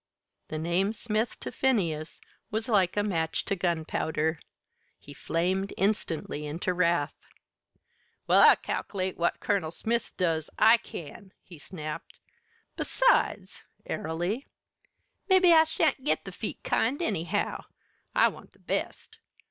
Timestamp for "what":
9.15-9.39